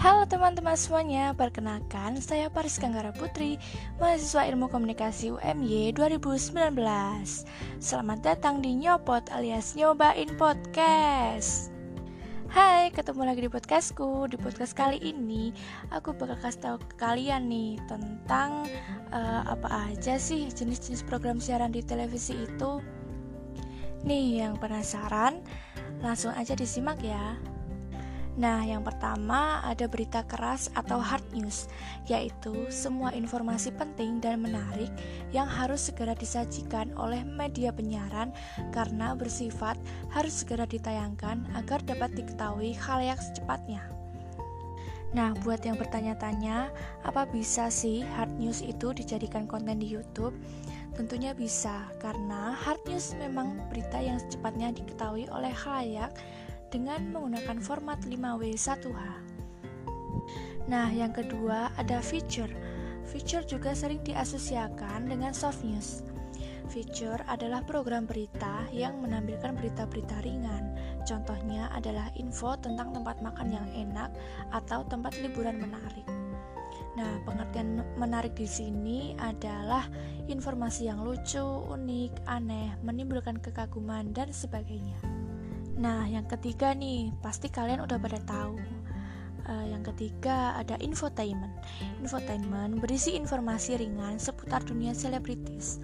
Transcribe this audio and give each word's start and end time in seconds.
Halo 0.00 0.24
teman-teman 0.24 0.80
semuanya, 0.80 1.36
perkenalkan 1.36 2.24
saya 2.24 2.48
Paris 2.48 2.80
Kanggara 2.80 3.12
Putri, 3.12 3.60
mahasiswa 4.00 4.48
Ilmu 4.48 4.72
Komunikasi 4.72 5.28
UMY 5.28 5.92
2019. 5.92 6.72
Selamat 7.84 8.18
datang 8.24 8.64
di 8.64 8.80
Nyopot 8.80 9.28
alias 9.28 9.76
Nyobain 9.76 10.32
Podcast. 10.40 11.68
Hai, 12.48 12.88
ketemu 12.96 13.28
lagi 13.28 13.44
di 13.44 13.52
podcastku. 13.52 14.24
Di 14.32 14.40
podcast 14.40 14.72
kali 14.72 15.04
ini, 15.04 15.52
aku 15.92 16.16
bakal 16.16 16.40
kasih 16.40 16.60
tahu 16.64 16.76
ke 16.80 16.96
kalian 16.96 17.52
nih 17.52 17.76
tentang 17.84 18.72
uh, 19.12 19.52
apa 19.52 19.92
aja 19.92 20.16
sih 20.16 20.48
jenis-jenis 20.48 21.04
program 21.04 21.36
siaran 21.44 21.76
di 21.76 21.84
televisi 21.84 22.40
itu. 22.40 22.80
Nih, 24.08 24.48
yang 24.48 24.56
penasaran, 24.56 25.44
langsung 26.00 26.32
aja 26.32 26.56
disimak 26.56 27.04
ya. 27.04 27.36
Nah, 28.40 28.64
yang 28.64 28.80
pertama 28.80 29.60
ada 29.60 29.84
berita 29.84 30.24
keras 30.24 30.72
atau 30.72 30.96
hard 30.96 31.36
news, 31.36 31.68
yaitu 32.08 32.72
semua 32.72 33.12
informasi 33.12 33.68
penting 33.76 34.16
dan 34.16 34.40
menarik 34.40 34.88
yang 35.28 35.44
harus 35.44 35.92
segera 35.92 36.16
disajikan 36.16 36.88
oleh 36.96 37.20
media 37.20 37.68
penyiaran 37.68 38.32
karena 38.72 39.12
bersifat 39.12 39.76
harus 40.08 40.40
segera 40.40 40.64
ditayangkan 40.64 41.52
agar 41.52 41.84
dapat 41.84 42.16
diketahui 42.16 42.72
hal 42.80 43.04
yang 43.04 43.20
secepatnya. 43.20 43.84
Nah, 45.12 45.36
buat 45.44 45.60
yang 45.60 45.76
bertanya-tanya, 45.76 46.72
apa 47.04 47.28
bisa 47.28 47.68
sih 47.68 48.00
hard 48.16 48.40
news 48.40 48.64
itu 48.64 48.96
dijadikan 48.96 49.44
konten 49.44 49.84
di 49.84 49.90
YouTube? 49.90 50.32
Tentunya 50.96 51.36
bisa, 51.36 51.92
karena 52.00 52.56
hard 52.56 52.80
news 52.88 53.12
memang 53.20 53.58
berita 53.68 54.00
yang 54.00 54.16
secepatnya 54.16 54.72
diketahui 54.72 55.28
oleh 55.28 55.52
halayak 55.52 56.14
dengan 56.70 57.10
menggunakan 57.10 57.58
format 57.58 57.98
5W1H. 58.06 58.98
Nah, 60.70 60.88
yang 60.94 61.10
kedua 61.10 61.74
ada 61.74 61.98
feature. 61.98 62.50
Feature 63.10 63.42
juga 63.42 63.74
sering 63.74 63.98
diasosiasikan 64.06 65.10
dengan 65.10 65.34
soft 65.34 65.66
news. 65.66 66.06
Feature 66.70 67.26
adalah 67.26 67.66
program 67.66 68.06
berita 68.06 68.62
yang 68.70 69.02
menampilkan 69.02 69.58
berita-berita 69.58 70.22
ringan. 70.22 70.78
Contohnya 71.02 71.66
adalah 71.74 72.14
info 72.14 72.54
tentang 72.54 72.94
tempat 72.94 73.18
makan 73.18 73.50
yang 73.50 73.66
enak 73.74 74.14
atau 74.54 74.86
tempat 74.86 75.18
liburan 75.18 75.58
menarik. 75.58 76.06
Nah, 76.94 77.18
pengertian 77.26 77.82
menarik 77.98 78.38
di 78.38 78.46
sini 78.46 79.18
adalah 79.18 79.90
informasi 80.30 80.86
yang 80.86 81.02
lucu, 81.02 81.42
unik, 81.42 82.30
aneh, 82.30 82.78
menimbulkan 82.86 83.42
kekaguman, 83.42 84.14
dan 84.14 84.30
sebagainya. 84.30 85.09
Nah, 85.80 86.04
yang 86.04 86.28
ketiga 86.28 86.76
nih, 86.76 87.08
pasti 87.24 87.48
kalian 87.48 87.80
udah 87.80 87.96
pada 87.96 88.20
tahu. 88.28 88.60
Uh, 89.48 89.64
yang 89.64 89.80
ketiga 89.80 90.52
ada 90.60 90.76
infotainment. 90.84 91.56
Infotainment 92.04 92.84
berisi 92.84 93.16
informasi 93.16 93.80
ringan 93.80 94.20
seputar 94.20 94.60
dunia 94.60 94.92
selebritis. 94.92 95.80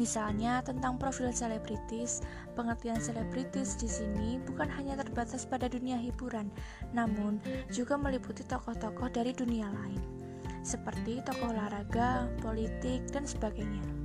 Misalnya 0.00 0.64
tentang 0.64 0.96
profil 0.96 1.30
selebritis, 1.30 2.24
pengertian 2.56 2.98
selebritis 2.98 3.78
di 3.78 3.86
sini 3.86 4.42
bukan 4.42 4.66
hanya 4.66 4.98
terbatas 4.98 5.46
pada 5.46 5.70
dunia 5.70 6.00
hiburan, 6.00 6.50
namun 6.90 7.38
juga 7.70 7.94
meliputi 7.94 8.42
tokoh-tokoh 8.42 9.06
dari 9.14 9.30
dunia 9.30 9.70
lain, 9.70 10.02
seperti 10.66 11.22
tokoh 11.22 11.54
olahraga, 11.54 12.26
politik, 12.42 13.06
dan 13.14 13.22
sebagainya. 13.22 14.03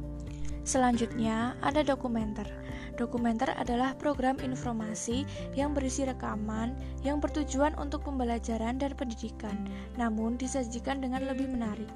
Selanjutnya 0.70 1.58
ada 1.66 1.82
dokumenter. 1.82 2.46
Dokumenter 2.94 3.50
adalah 3.58 3.98
program 3.98 4.38
informasi 4.38 5.26
yang 5.58 5.74
berisi 5.74 6.06
rekaman 6.06 6.78
yang 7.02 7.18
bertujuan 7.18 7.74
untuk 7.82 8.06
pembelajaran 8.06 8.78
dan 8.78 8.94
pendidikan, 8.94 9.66
namun 9.98 10.38
disajikan 10.38 11.02
dengan 11.02 11.26
lebih 11.26 11.50
menarik. 11.50 11.90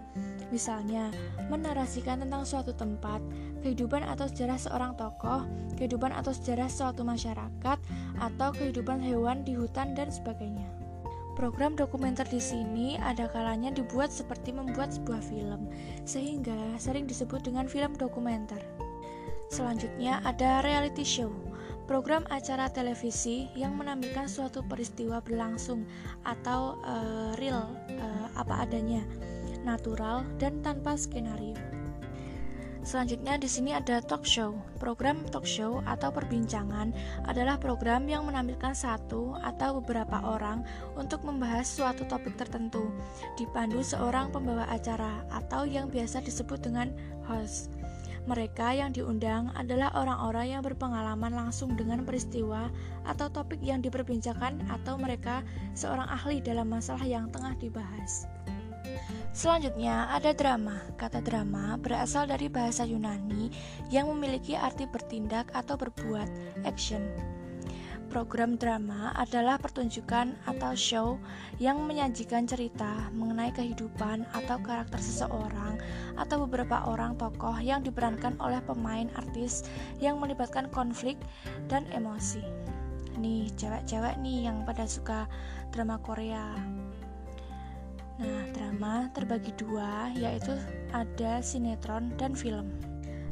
Misalnya, 0.49 1.13
menarasikan 1.53 2.25
tentang 2.25 2.49
suatu 2.49 2.73
tempat, 2.73 3.21
kehidupan 3.61 4.01
atau 4.09 4.25
sejarah 4.25 4.57
seorang 4.57 4.97
tokoh, 4.97 5.45
kehidupan 5.77 6.09
atau 6.09 6.33
sejarah 6.33 6.65
suatu 6.65 7.05
masyarakat, 7.05 7.77
atau 8.17 8.49
kehidupan 8.57 9.05
hewan 9.05 9.45
di 9.45 9.53
hutan 9.53 9.93
dan 9.93 10.09
sebagainya. 10.09 10.82
Program 11.33 11.73
dokumenter 11.73 12.29
di 12.29 12.37
sini 12.37 12.93
ada 13.01 13.25
kalanya 13.25 13.73
dibuat 13.73 14.13
seperti 14.13 14.53
membuat 14.53 14.93
sebuah 14.93 15.17
film, 15.25 15.65
sehingga 16.05 16.77
sering 16.77 17.09
disebut 17.09 17.41
dengan 17.41 17.65
film 17.65 17.97
dokumenter. 17.97 18.61
Selanjutnya 19.49 20.21
ada 20.25 20.61
reality 20.61 21.01
show, 21.01 21.33
program 21.89 22.21
acara 22.29 22.69
televisi 22.69 23.49
yang 23.57 23.77
menampilkan 23.77 24.29
suatu 24.29 24.61
peristiwa 24.65 25.25
berlangsung 25.25 25.89
atau 26.21 26.77
uh, 26.85 27.33
real 27.41 27.65
uh, 27.97 28.27
apa 28.37 28.69
adanya, 28.69 29.01
natural 29.65 30.21
dan 30.37 30.61
tanpa 30.61 30.93
skenario. 30.93 31.72
Selanjutnya 32.83 33.39
di 33.39 33.47
sini 33.47 33.71
ada 33.71 34.03
talk 34.03 34.27
show. 34.27 34.59
Program 34.75 35.23
talk 35.31 35.47
show 35.47 35.79
atau 35.87 36.11
perbincangan 36.11 36.91
adalah 37.31 37.55
program 37.55 38.11
yang 38.11 38.27
menampilkan 38.27 38.75
satu 38.75 39.39
atau 39.39 39.79
beberapa 39.79 40.19
orang 40.19 40.67
untuk 40.99 41.23
membahas 41.23 41.63
suatu 41.63 42.03
topik 42.03 42.35
tertentu, 42.35 42.91
dipandu 43.39 43.79
seorang 43.79 44.35
pembawa 44.35 44.67
acara 44.67 45.23
atau 45.31 45.63
yang 45.63 45.87
biasa 45.87 46.27
disebut 46.27 46.59
dengan 46.59 46.91
host. 47.23 47.71
Mereka 48.27 48.75
yang 48.75 48.91
diundang 48.91 49.51
adalah 49.55 49.91
orang-orang 49.95 50.59
yang 50.59 50.61
berpengalaman 50.63 51.31
langsung 51.31 51.79
dengan 51.79 52.03
peristiwa 52.03 52.67
atau 53.07 53.31
topik 53.31 53.63
yang 53.63 53.79
diperbincangkan 53.79 54.59
atau 54.67 54.99
mereka 54.99 55.39
seorang 55.71 56.07
ahli 56.07 56.43
dalam 56.43 56.67
masalah 56.67 57.03
yang 57.03 57.31
tengah 57.31 57.55
dibahas. 57.59 58.27
Selanjutnya 59.33 60.13
ada 60.13 60.29
drama. 60.29 60.77
Kata 60.93 61.17
drama 61.19 61.73
berasal 61.81 62.29
dari 62.29 62.47
bahasa 62.53 62.85
Yunani 62.85 63.49
yang 63.89 64.05
memiliki 64.13 64.53
arti 64.53 64.85
bertindak 64.85 65.49
atau 65.57 65.73
berbuat, 65.73 66.29
action. 66.69 67.01
Program 68.13 68.61
drama 68.61 69.09
adalah 69.17 69.57
pertunjukan 69.57 70.37
atau 70.45 70.77
show 70.77 71.07
yang 71.57 71.81
menyajikan 71.81 72.45
cerita 72.45 73.09
mengenai 73.09 73.49
kehidupan 73.49 74.29
atau 74.37 74.61
karakter 74.61 75.01
seseorang 75.01 75.81
atau 76.13 76.45
beberapa 76.45 76.85
orang 76.85 77.17
tokoh 77.17 77.57
yang 77.57 77.81
diperankan 77.81 78.37
oleh 78.37 78.61
pemain 78.69 79.09
artis 79.17 79.65
yang 79.97 80.21
melibatkan 80.21 80.69
konflik 80.69 81.17
dan 81.65 81.89
emosi. 81.89 82.45
Nih, 83.17 83.49
cewek-cewek 83.57 84.21
nih 84.21 84.45
yang 84.45 84.61
pada 84.61 84.85
suka 84.85 85.25
drama 85.73 85.97
Korea. 85.97 86.53
Nah, 88.21 88.41
drama 88.53 89.09
terbagi 89.13 89.53
dua, 89.57 90.13
yaitu 90.13 90.53
ada 90.93 91.41
sinetron 91.41 92.13
dan 92.17 92.37
film. 92.37 92.69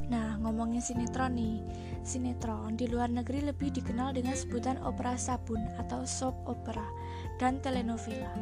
Nah, 0.10 0.42
ngomongin 0.42 0.82
sinetron 0.82 1.38
nih, 1.38 1.62
Sinetron 2.02 2.82
di 2.82 2.90
luar 2.90 3.14
negeri 3.14 3.46
lebih 3.46 3.70
dikenal 3.70 4.18
dengan 4.18 4.34
sebutan 4.34 4.82
opera 4.82 5.14
sabun 5.14 5.62
atau 5.78 6.02
soap 6.02 6.34
opera 6.50 6.82
dan 7.38 7.62
telenovela. 7.62 8.34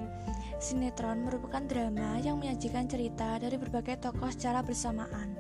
Sinetron 0.64 1.28
merupakan 1.28 1.64
drama 1.68 2.16
yang 2.24 2.40
menyajikan 2.40 2.88
cerita 2.88 3.36
dari 3.36 3.60
berbagai 3.60 4.00
tokoh 4.00 4.32
secara 4.32 4.64
bersamaan. 4.64 5.36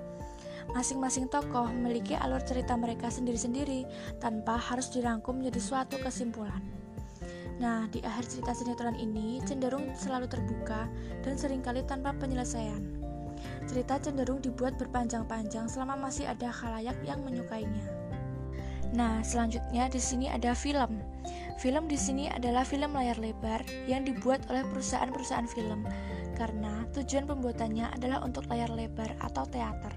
Masing-masing 0.75 1.31
tokoh 1.31 1.71
memiliki 1.71 2.13
alur 2.13 2.43
cerita 2.43 2.75
mereka 2.75 3.07
sendiri-sendiri 3.07 3.87
tanpa 4.19 4.59
harus 4.59 4.91
dirangkum 4.91 5.39
menjadi 5.39 5.63
suatu 5.63 5.95
kesimpulan. 6.03 6.78
Nah, 7.59 7.91
di 7.91 7.99
akhir 8.07 8.31
cerita 8.31 8.55
sinetron 8.55 8.95
ini 8.95 9.43
cenderung 9.43 9.91
selalu 9.91 10.31
terbuka 10.31 10.87
dan 11.21 11.35
sering 11.35 11.59
kali 11.59 11.83
tanpa 11.83 12.15
penyelesaian. 12.15 12.79
Cerita 13.67 13.99
cenderung 13.99 14.39
dibuat 14.39 14.79
berpanjang-panjang 14.79 15.67
selama 15.67 16.07
masih 16.07 16.27
ada 16.27 16.49
khalayak 16.49 16.95
yang 17.03 17.19
menyukainya. 17.21 17.83
Nah, 18.95 19.21
selanjutnya 19.21 19.91
di 19.91 20.01
sini 20.01 20.31
ada 20.31 20.55
film. 20.55 21.03
Film 21.59 21.91
di 21.91 21.99
sini 21.99 22.31
adalah 22.31 22.63
film 22.63 22.95
layar 22.95 23.19
lebar 23.19 23.61
yang 23.85 24.07
dibuat 24.07 24.47
oleh 24.47 24.63
perusahaan-perusahaan 24.71 25.51
film 25.51 25.83
karena 26.39 26.87
tujuan 26.95 27.27
pembuatannya 27.27 27.91
adalah 27.91 28.23
untuk 28.23 28.47
layar 28.47 28.71
lebar 28.71 29.11
atau 29.19 29.43
teater. 29.43 29.91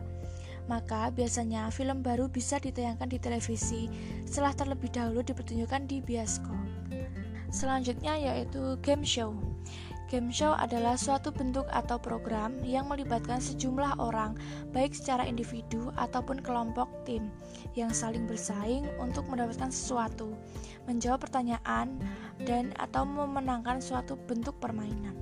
Maka 0.66 1.14
biasanya 1.14 1.70
film 1.70 2.02
baru 2.02 2.26
bisa 2.26 2.58
ditayangkan 2.58 3.06
di 3.06 3.18
televisi 3.22 3.86
setelah 4.26 4.50
terlebih 4.50 4.90
dahulu 4.90 5.22
dipertunjukkan 5.22 5.86
di 5.86 6.02
bioskop. 6.02 6.81
Selanjutnya 7.52 8.16
yaitu 8.16 8.80
game 8.80 9.04
show. 9.04 9.36
Game 10.12 10.28
show 10.28 10.52
adalah 10.56 10.92
suatu 10.96 11.32
bentuk 11.32 11.64
atau 11.72 11.96
program 11.96 12.60
yang 12.60 12.84
melibatkan 12.84 13.40
sejumlah 13.40 13.96
orang, 13.96 14.36
baik 14.68 14.92
secara 14.92 15.24
individu 15.24 15.88
ataupun 15.96 16.44
kelompok 16.44 16.84
tim, 17.08 17.32
yang 17.72 17.88
saling 17.96 18.28
bersaing 18.28 18.84
untuk 19.00 19.24
mendapatkan 19.32 19.72
sesuatu, 19.72 20.36
menjawab 20.84 21.24
pertanyaan, 21.24 21.96
dan 22.44 22.76
atau 22.76 23.08
memenangkan 23.08 23.80
suatu 23.80 24.20
bentuk 24.28 24.52
permainan. 24.60 25.16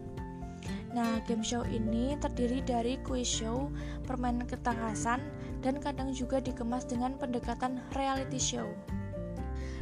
Nah, 0.90 1.22
game 1.22 1.46
show 1.46 1.62
ini 1.70 2.18
terdiri 2.18 2.58
dari 2.66 2.98
quiz 3.06 3.30
show, 3.30 3.70
permainan 4.10 4.42
ketangkasan, 4.50 5.22
dan 5.62 5.78
kadang 5.78 6.10
juga 6.10 6.42
dikemas 6.42 6.82
dengan 6.82 7.14
pendekatan 7.14 7.78
reality 7.94 8.42
show. 8.42 8.66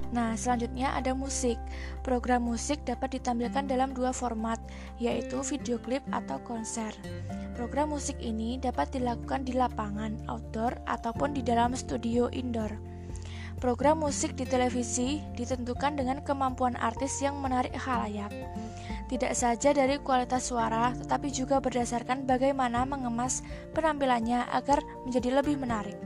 Nah, 0.09 0.33
selanjutnya 0.41 0.97
ada 0.97 1.13
musik. 1.13 1.61
Program 2.01 2.49
musik 2.49 2.81
dapat 2.89 3.21
ditampilkan 3.21 3.69
dalam 3.69 3.93
dua 3.93 4.17
format, 4.17 4.57
yaitu 4.97 5.45
video 5.45 5.77
klip 5.77 6.01
atau 6.09 6.41
konser. 6.49 6.97
Program 7.53 7.93
musik 7.93 8.17
ini 8.23 8.57
dapat 8.57 8.89
dilakukan 8.97 9.45
di 9.45 9.53
lapangan, 9.53 10.17
outdoor, 10.33 10.81
ataupun 10.89 11.37
di 11.37 11.45
dalam 11.45 11.77
studio 11.77 12.33
indoor. 12.33 12.73
Program 13.59 13.99
musik 13.99 14.39
di 14.39 14.47
televisi 14.47 15.19
ditentukan 15.35 15.99
dengan 15.99 16.23
kemampuan 16.23 16.79
artis 16.79 17.19
yang 17.19 17.43
menarik 17.43 17.75
halayak. 17.75 18.31
Tidak 19.11 19.35
saja 19.35 19.75
dari 19.75 19.99
kualitas 19.99 20.47
suara, 20.47 20.95
tetapi 20.95 21.33
juga 21.35 21.59
berdasarkan 21.59 22.23
bagaimana 22.23 22.87
mengemas 22.87 23.43
penampilannya 23.75 24.47
agar 24.55 24.79
menjadi 25.03 25.43
lebih 25.43 25.59
menarik. 25.59 25.99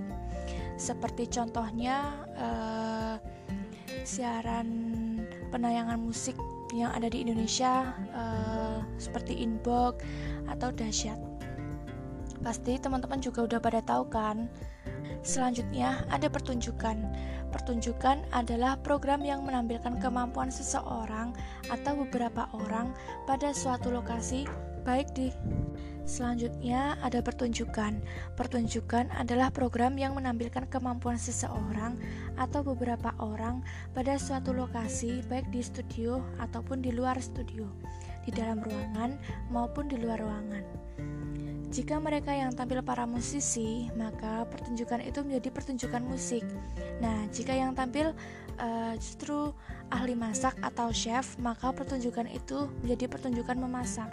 Seperti 0.80 1.28
contohnya, 1.28 2.24
eh, 2.34 2.91
siaran 4.04 4.68
penayangan 5.50 5.98
musik 6.00 6.34
yang 6.72 6.90
ada 6.96 7.06
di 7.12 7.22
Indonesia 7.22 7.92
uh, 8.16 8.80
seperti 8.96 9.44
Inbox 9.44 10.00
atau 10.48 10.72
Dahsyat. 10.72 11.20
Pasti 12.42 12.80
teman-teman 12.80 13.22
juga 13.22 13.46
udah 13.46 13.60
pada 13.62 13.80
tahu 13.84 14.08
kan? 14.10 14.50
Selanjutnya 15.22 16.02
ada 16.10 16.26
pertunjukan. 16.26 16.98
Pertunjukan 17.54 18.26
adalah 18.34 18.80
program 18.80 19.22
yang 19.22 19.46
menampilkan 19.46 20.00
kemampuan 20.02 20.50
seseorang 20.50 21.36
atau 21.70 21.92
beberapa 22.02 22.48
orang 22.56 22.90
pada 23.28 23.54
suatu 23.54 23.92
lokasi 23.92 24.48
baik 24.82 25.14
di 25.14 25.30
Selanjutnya 26.02 26.98
ada 26.98 27.22
pertunjukan. 27.22 28.02
Pertunjukan 28.34 29.08
adalah 29.14 29.54
program 29.54 29.94
yang 29.94 30.18
menampilkan 30.18 30.66
kemampuan 30.66 31.14
seseorang 31.14 31.94
atau 32.34 32.66
beberapa 32.66 33.14
orang 33.22 33.62
pada 33.94 34.18
suatu 34.18 34.50
lokasi 34.50 35.22
baik 35.30 35.46
di 35.54 35.62
studio 35.62 36.18
ataupun 36.42 36.82
di 36.82 36.90
luar 36.90 37.16
studio, 37.22 37.70
di 38.26 38.30
dalam 38.34 38.58
ruangan 38.58 39.14
maupun 39.54 39.86
di 39.86 39.96
luar 39.98 40.18
ruangan. 40.18 40.64
Jika 41.72 41.96
mereka 41.96 42.36
yang 42.36 42.52
tampil 42.52 42.84
para 42.84 43.08
musisi, 43.08 43.88
maka 43.96 44.44
pertunjukan 44.44 45.00
itu 45.08 45.24
menjadi 45.24 45.48
pertunjukan 45.48 46.04
musik. 46.04 46.44
Nah, 47.00 47.24
jika 47.32 47.56
yang 47.56 47.72
tampil 47.72 48.12
uh, 48.60 48.92
justru 49.00 49.56
ahli 49.88 50.12
masak 50.12 50.52
atau 50.60 50.92
chef, 50.92 51.40
maka 51.40 51.72
pertunjukan 51.72 52.28
itu 52.28 52.68
menjadi 52.84 53.08
pertunjukan 53.08 53.56
memasak. 53.56 54.12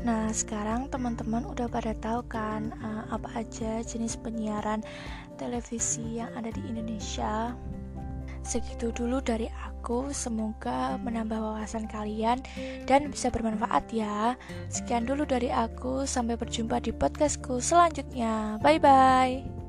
Nah, 0.00 0.32
sekarang 0.32 0.88
teman-teman 0.88 1.44
udah 1.44 1.68
pada 1.68 1.92
tahu 1.92 2.24
kan 2.24 2.72
uh, 2.80 3.04
apa 3.12 3.44
aja 3.44 3.84
jenis 3.84 4.16
penyiaran 4.16 4.80
televisi 5.36 6.20
yang 6.20 6.32
ada 6.36 6.48
di 6.48 6.62
Indonesia. 6.64 7.52
Segitu 8.40 8.88
dulu 8.96 9.20
dari 9.20 9.52
aku, 9.52 10.08
semoga 10.16 10.96
menambah 10.96 11.36
wawasan 11.36 11.84
kalian 11.92 12.40
dan 12.88 13.12
bisa 13.12 13.28
bermanfaat 13.28 13.92
ya. 13.92 14.32
Sekian 14.72 15.04
dulu 15.04 15.28
dari 15.28 15.52
aku, 15.52 16.08
sampai 16.08 16.40
berjumpa 16.40 16.80
di 16.80 16.96
podcastku 16.96 17.60
selanjutnya. 17.60 18.56
Bye 18.64 18.80
bye. 18.80 19.59